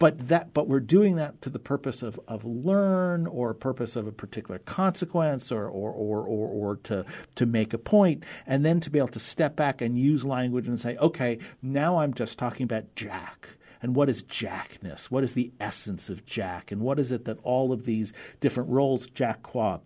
[0.00, 4.08] But that, but we're doing that to the purpose of, of learn or purpose of
[4.08, 7.04] a particular consequence or, or, or, or, or to,
[7.36, 10.66] to make a point, and then to be able to step back and use language
[10.66, 13.50] and say, okay, now I'm just talking about Jack
[13.82, 15.06] and what is Jackness?
[15.06, 16.72] What is the essence of Jack?
[16.72, 19.80] And what is it that all of these different roles, Jack Qua,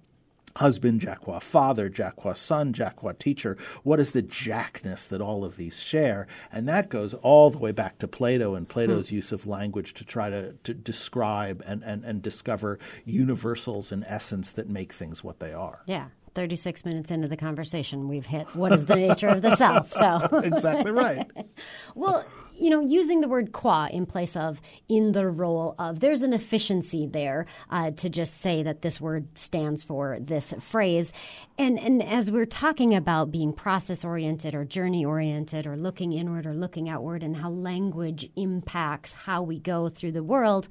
[0.56, 3.56] husband, Jack qua father, Jack qua son, Jack qua teacher.
[3.82, 6.26] What is the jackness that all of these share?
[6.50, 9.16] And that goes all the way back to Plato and Plato's hmm.
[9.16, 14.52] use of language to try to, to describe and, and, and discover universals and essence
[14.52, 15.82] that make things what they are.
[15.86, 16.08] Yeah.
[16.34, 19.90] 36 minutes into the conversation, we've hit what is the nature of the self.
[19.90, 21.26] So exactly right.
[21.94, 22.26] well,
[22.58, 26.32] you know, using the word qua in place of in the role of, there's an
[26.32, 31.12] efficiency there uh, to just say that this word stands for this phrase.
[31.58, 36.46] And, and as we're talking about being process oriented or journey oriented or looking inward
[36.46, 40.68] or looking outward and how language impacts how we go through the world,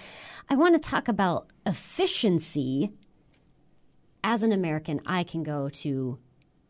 [0.50, 2.92] I want to talk about efficiency.
[4.24, 6.18] As an American, I can go to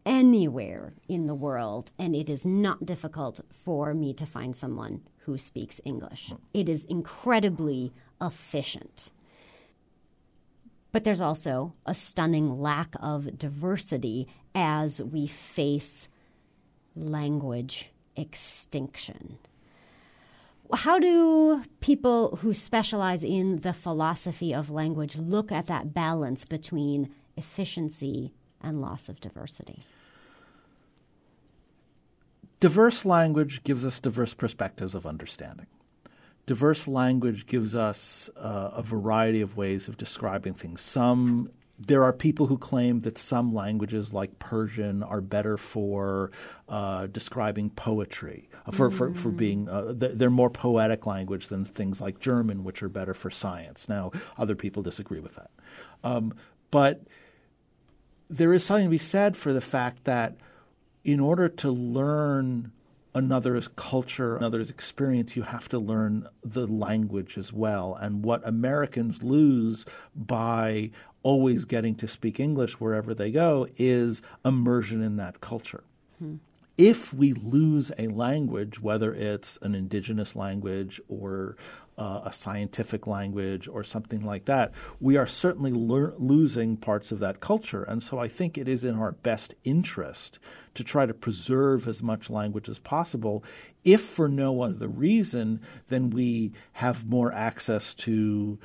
[0.06, 5.38] anywhere in the world, and it is not difficult for me to find someone who
[5.38, 6.32] speaks English.
[6.54, 7.91] It is incredibly
[8.22, 9.12] efficient.
[10.91, 16.08] But there's also a stunning lack of diversity as we face
[16.96, 19.38] language extinction.
[20.74, 27.13] How do people who specialize in the philosophy of language look at that balance between
[27.36, 29.84] efficiency and loss of diversity?
[32.65, 35.67] Diverse language gives us diverse perspectives of understanding.
[36.47, 40.82] Diverse language gives us uh, a variety of ways of describing things.
[40.82, 46.32] Some there are people who claim that some languages, like Persian, are better for
[46.67, 48.93] uh, describing poetry, uh, for, mm.
[48.93, 53.13] for, for being, uh, they're more poetic language than things like German, which are better
[53.13, 53.87] for science.
[53.87, 55.52] Now, other people disagree with that.
[56.04, 56.33] Um,
[56.71, 57.04] but
[58.27, 60.37] there is something to be said for the fact that
[61.06, 62.71] in order to learn
[63.13, 67.95] another's culture, another's experience, you have to learn the language as well.
[67.95, 70.91] And what Americans lose by
[71.23, 75.83] always getting to speak English wherever they go is immersion in that culture.
[76.19, 76.35] Hmm.
[76.77, 81.56] If we lose a language, whether it's an indigenous language or
[81.98, 87.19] uh, a scientific language or something like that, we are certainly lear- losing parts of
[87.19, 87.83] that culture.
[87.83, 90.39] And so I think it is in our best interest
[90.73, 93.43] to try to preserve as much language as possible,
[93.83, 98.60] if for no other reason than we have more access to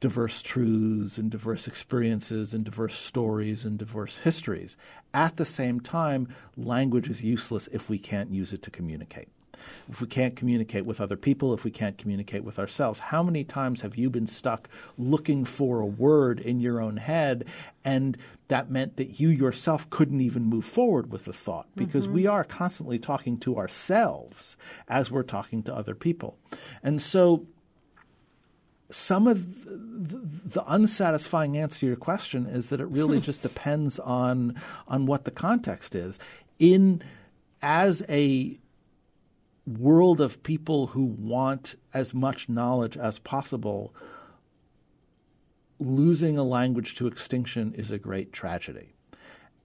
[0.00, 4.76] diverse truths and diverse experiences and diverse stories and diverse histories.
[5.14, 9.28] At the same time, language is useless if we can't use it to communicate
[9.88, 13.00] if we can't communicate with other people, if we can't communicate with ourselves.
[13.00, 17.46] How many times have you been stuck looking for a word in your own head
[17.84, 18.16] and
[18.48, 22.14] that meant that you yourself couldn't even move forward with the thought because mm-hmm.
[22.14, 24.56] we are constantly talking to ourselves
[24.88, 26.38] as we're talking to other people.
[26.82, 27.46] And so
[28.90, 33.98] some of the, the, unsatisfying answer to your question is that it really just depends
[33.98, 36.18] on on what the context is.
[36.58, 37.02] In
[37.62, 38.58] as a
[39.66, 43.94] world of people who want as much knowledge as possible,
[45.78, 48.94] losing a language to extinction is a great tragedy.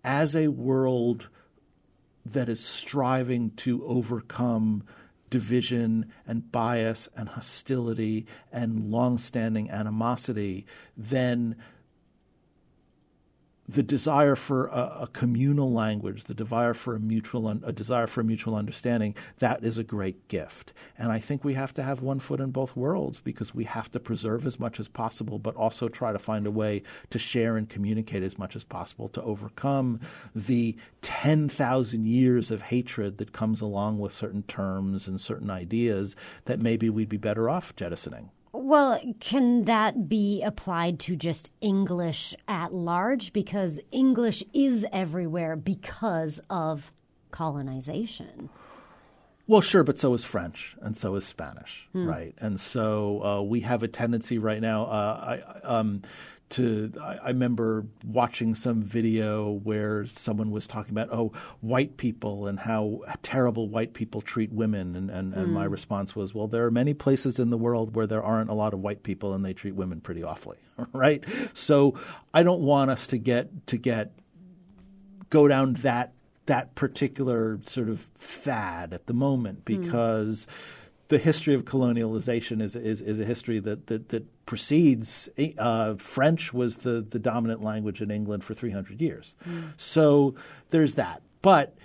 [0.03, 1.29] As a world
[2.25, 4.83] that is striving to overcome
[5.29, 10.65] division and bias and hostility and long-standing animosity,
[10.97, 11.55] then
[13.69, 18.21] the desire for a, a, communal language, the desire for a mutual, a desire for
[18.21, 20.73] a mutual understanding, that is a great gift.
[20.97, 23.91] And I think we have to have one foot in both worlds because we have
[23.91, 27.57] to preserve as much as possible, but also try to find a way to share
[27.57, 29.99] and communicate as much as possible to overcome
[30.33, 36.15] the 10,000 years of hatred that comes along with certain terms and certain ideas
[36.45, 38.31] that maybe we'd be better off jettisoning.
[38.51, 43.31] Well, can that be applied to just English at large?
[43.31, 46.91] Because English is everywhere because of
[47.31, 48.49] colonization.
[49.45, 52.07] Well, sure, but so is French and so is Spanish, hmm.
[52.07, 52.35] right?
[52.39, 54.85] And so uh, we have a tendency right now.
[54.85, 56.03] Uh, I, um,
[56.49, 61.31] to I, I, remember watching some video where someone was talking about oh
[61.61, 65.71] white people and how terrible white people treat women and, and, and my hmm.
[65.71, 68.73] response was well there are many places in the world where there aren't a lot
[68.73, 70.57] of white people and they treat women pretty awfully
[70.93, 71.23] right
[71.53, 71.93] so
[72.33, 74.11] I don't want us to get to get
[75.29, 76.13] go down that
[76.47, 79.81] that particular sort of fad at the moment hmm.
[79.81, 80.75] because mm
[81.09, 85.29] the history of colonialization is is, is a history that that, that precedes
[85.59, 89.35] uh, French was the the dominant language in England for 300 years.
[89.47, 89.73] Mm.
[89.77, 90.35] So
[90.69, 91.75] there's that, but.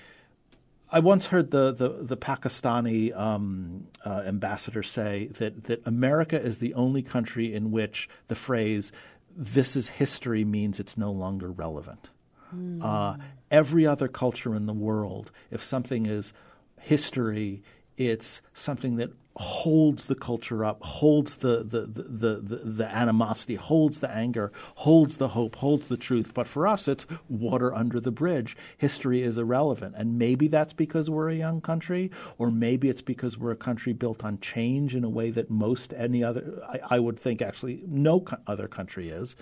[0.91, 6.61] I once heard the the, the Pakistani um, uh, ambassador say that that America is
[6.61, 8.93] the only country in which the phrase
[9.37, 12.11] "this is history" means it's no longer relevant.
[12.55, 12.79] Mm.
[12.81, 13.17] Uh,
[13.51, 16.33] every other culture in the world, if something is
[16.81, 17.65] history,
[17.97, 23.99] it's something that holds the culture up, holds the, the, the, the, the animosity, holds
[23.99, 26.33] the anger, holds the hope, holds the truth.
[26.33, 28.57] But for us, it's water under the bridge.
[28.79, 29.95] History is irrelevant.
[29.97, 33.93] And maybe that's because we're a young country, or maybe it's because we're a country
[33.93, 37.83] built on change in a way that most any other, I, I would think actually
[37.87, 39.35] no other country is.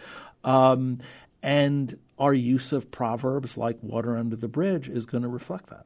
[0.42, 1.00] Um,
[1.42, 5.84] and our use of proverbs like water under the bridge is going to reflect that.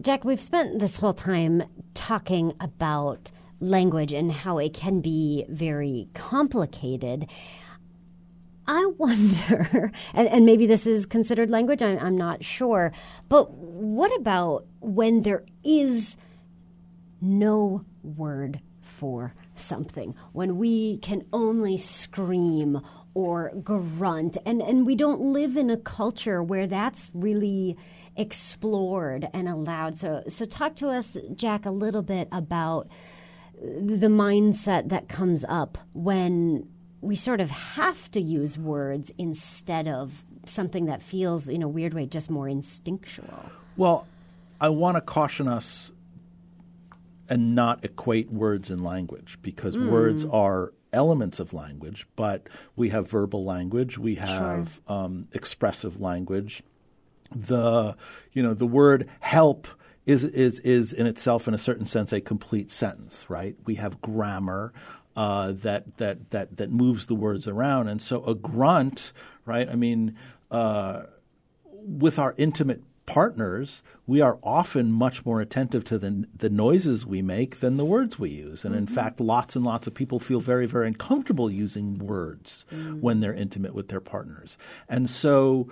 [0.00, 1.62] Jack, we've spent this whole time
[1.94, 3.30] talking about
[3.60, 7.26] language and how it can be very complicated.
[8.66, 12.92] I wonder, and, and, maybe this is considered language, I'm, I'm not sure,
[13.30, 16.16] but what about when there is
[17.22, 22.82] no word for something, when we can only scream
[23.14, 27.78] or grunt, and, and we don't live in a culture where that's really
[28.16, 29.98] explored and allowed.
[29.98, 32.88] So, so talk to us, Jack, a little bit about
[33.60, 36.68] the mindset that comes up when
[37.00, 41.94] we sort of have to use words instead of something that feels, in a weird
[41.94, 43.50] way, just more instinctual.
[43.76, 44.06] Well,
[44.60, 45.90] I want to caution us
[47.28, 49.90] and not equate words and language because mm.
[49.90, 54.96] words are elements of language, but we have verbal language, we have sure.
[54.96, 56.62] um, expressive language.
[57.30, 57.96] The
[58.32, 59.66] you know the word help
[60.04, 63.56] is is is in itself, in a certain sense, a complete sentence, right?
[63.64, 64.72] We have grammar.
[65.16, 69.14] Uh, that that that that moves the words around, and so a grunt,
[69.46, 69.66] right?
[69.66, 70.14] I mean,
[70.50, 71.04] uh,
[71.64, 77.22] with our intimate partners, we are often much more attentive to the, the noises we
[77.22, 78.64] make than the words we use.
[78.64, 78.80] And mm-hmm.
[78.80, 83.00] in fact, lots and lots of people feel very, very uncomfortable using words mm-hmm.
[83.00, 84.58] when they're intimate with their partners.
[84.88, 85.68] And so,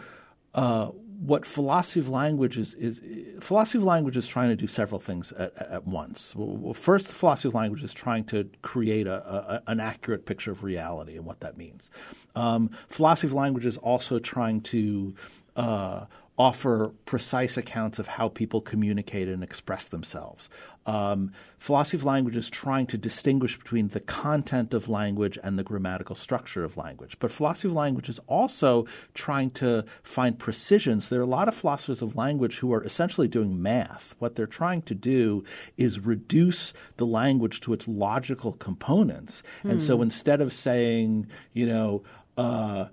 [0.54, 0.90] uh,
[1.26, 3.00] what philosophy of language is, is,
[3.40, 6.34] philosophy of language is trying to do several things at, at once.
[6.36, 10.52] Well, first, the philosophy of language is trying to create a, a, an accurate picture
[10.52, 11.90] of reality and what that means.
[12.36, 15.14] Um, philosophy of language is also trying to
[15.56, 16.04] uh,
[16.36, 20.50] offer precise accounts of how people communicate and express themselves.
[20.86, 25.62] Um, philosophy of language is trying to distinguish between the content of language and the
[25.62, 27.16] grammatical structure of language.
[27.18, 31.08] But philosophy of language is also trying to find precisions.
[31.08, 34.14] There are a lot of philosophers of language who are essentially doing math.
[34.18, 35.44] What they're trying to do
[35.76, 39.42] is reduce the language to its logical components.
[39.62, 40.02] And so hmm.
[40.02, 42.02] instead of saying, you know,
[42.36, 42.86] uh,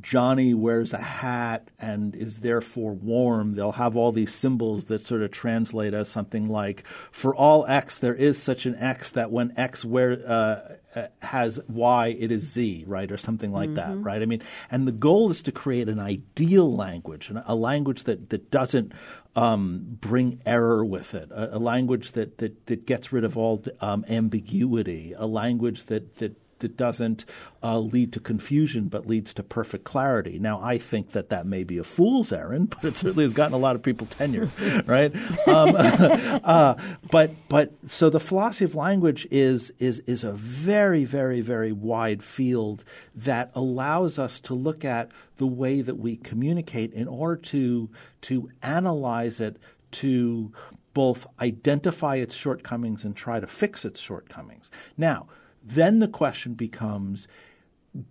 [0.00, 5.22] Johnny wears a hat and is therefore warm, they'll have all these symbols that sort
[5.22, 9.52] of translate as something like, for all X, there is such an X that when
[9.56, 13.10] X wear, uh, uh has Y, it is Z, right?
[13.10, 13.96] Or something like mm-hmm.
[13.96, 14.22] that, right?
[14.22, 18.50] I mean, and the goal is to create an ideal language, a language that, that
[18.50, 18.92] doesn't
[19.34, 23.62] um, bring error with it, a, a language that, that, that gets rid of all
[23.80, 27.24] um, ambiguity, a language that, that that doesn't
[27.62, 30.38] uh, lead to confusion but leads to perfect clarity.
[30.38, 33.54] Now, I think that that may be a fool's errand, but it certainly has gotten
[33.54, 34.50] a lot of people tenure,
[34.86, 35.14] right?
[35.46, 35.74] Um,
[36.44, 36.74] uh,
[37.10, 42.22] but but so the philosophy of language is is is a very very very wide
[42.22, 42.84] field
[43.14, 47.90] that allows us to look at the way that we communicate in order to
[48.22, 49.58] to analyze it
[49.90, 50.52] to
[50.94, 54.70] both identify its shortcomings and try to fix its shortcomings.
[54.96, 55.26] Now
[55.66, 57.28] then the question becomes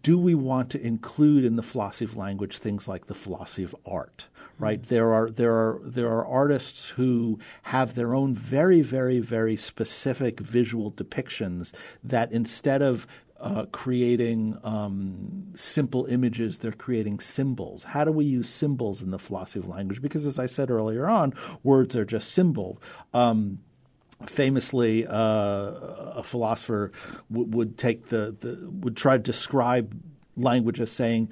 [0.01, 3.75] do we want to include in the philosophy of language things like the philosophy of
[3.85, 4.27] art?
[4.57, 4.89] Right mm-hmm.
[4.89, 10.39] there are there are there are artists who have their own very very very specific
[10.39, 13.05] visual depictions that instead of
[13.39, 17.83] uh, creating um, simple images, they're creating symbols.
[17.83, 20.01] How do we use symbols in the philosophy of language?
[20.01, 22.81] Because, as I said earlier on, words are just symbol.
[23.13, 23.59] Um,
[24.25, 26.91] famously, uh, a philosopher
[27.31, 30.01] w- would take the, the would try to describe
[30.37, 31.29] language as saying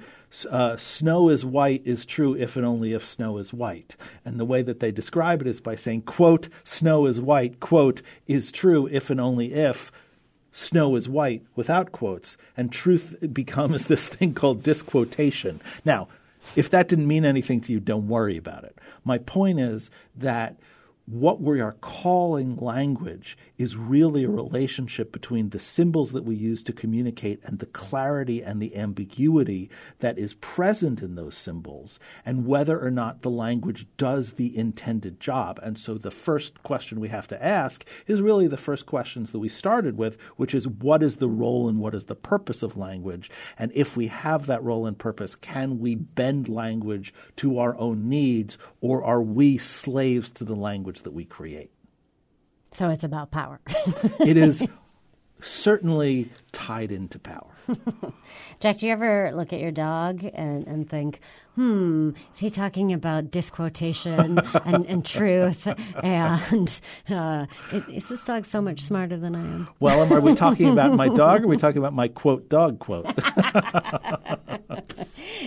[0.50, 3.96] uh, snow is white is true if and only if snow is white.
[4.24, 8.02] And the way that they describe it is by saying, quote, snow is white, quote,
[8.26, 9.92] is true if and only if
[10.52, 12.36] snow is white without quotes.
[12.56, 15.60] And truth becomes this thing called disquotation.
[15.84, 16.08] Now,
[16.56, 18.76] if that didn't mean anything to you, don't worry about it.
[19.04, 20.56] My point is that–
[21.06, 26.62] what we are calling language is really a relationship between the symbols that we use
[26.62, 32.46] to communicate and the clarity and the ambiguity that is present in those symbols, and
[32.46, 35.60] whether or not the language does the intended job.
[35.62, 39.38] And so the first question we have to ask is really the first questions that
[39.38, 42.76] we started with, which is what is the role and what is the purpose of
[42.76, 43.30] language?
[43.58, 48.08] And if we have that role and purpose, can we bend language to our own
[48.08, 51.04] needs, or are we slaves to the language?
[51.04, 51.73] that we create.
[52.74, 53.60] So it's about power.
[54.20, 54.62] it is
[55.40, 57.46] certainly tied into power.
[58.60, 61.20] Jack, do you ever look at your dog and, and think,
[61.54, 65.66] hmm, is he talking about disquotation and, and truth?
[66.02, 67.46] And uh,
[67.88, 69.68] is this dog so much smarter than I am?
[69.80, 72.78] Well, are we talking about my dog or are we talking about my quote, dog
[72.78, 73.06] quote?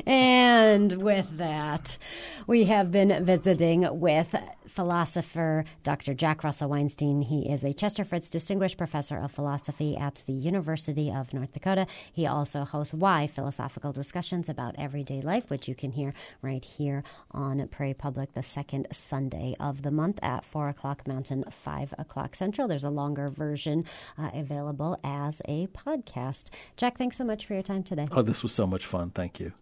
[0.06, 1.98] and with that,
[2.46, 4.36] we have been visiting with
[4.78, 6.14] philosopher Dr.
[6.14, 7.24] Jack Russell Weinstein.
[7.24, 11.88] He is a Chester Fritz Distinguished Professor of Philosophy at the University of North Dakota.
[12.14, 17.04] He also hosts Why Philosophical Discussions about Everyday Life, which you can hear right here
[17.32, 22.36] on Prairie Public the second Sunday of the month at 4 o'clock Mountain, 5 o'clock
[22.36, 22.68] Central.
[22.68, 23.84] There's a longer version
[24.18, 26.46] uh, available as a podcast.
[26.78, 28.08] Jack, thanks so much for your time today.
[28.12, 29.10] Oh, this was so much fun.
[29.10, 29.54] Thank you.